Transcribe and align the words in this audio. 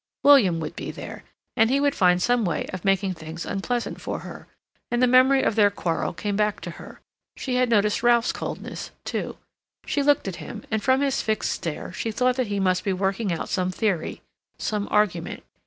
William 0.23 0.59
would 0.59 0.75
be 0.75 0.89
there, 0.89 1.23
and 1.55 1.69
he 1.69 1.79
would 1.79 1.93
find 1.93 2.23
some 2.23 2.43
way 2.43 2.65
of 2.73 2.83
making 2.83 3.13
things 3.13 3.45
unpleasant 3.45 4.01
for 4.01 4.21
her, 4.21 4.47
and 4.89 4.99
the 4.99 5.05
memory 5.05 5.43
of 5.43 5.53
their 5.53 5.69
quarrel 5.69 6.11
came 6.11 6.35
back 6.35 6.59
to 6.59 6.71
her. 6.71 6.99
She 7.37 7.53
had 7.57 7.69
noticed 7.69 8.01
Ralph's 8.01 8.31
coldness, 8.31 8.89
too. 9.05 9.37
She 9.85 10.01
looked 10.01 10.27
at 10.27 10.37
him, 10.37 10.63
and 10.71 10.81
from 10.81 11.01
his 11.01 11.21
fixed 11.21 11.51
stare 11.51 11.93
she 11.93 12.09
thought 12.11 12.37
that 12.37 12.47
he 12.47 12.59
must 12.59 12.83
be 12.83 12.93
working 12.93 13.31
out 13.31 13.47
some 13.47 13.69
theory, 13.69 14.23
some 14.57 14.87
argument. 14.89 15.43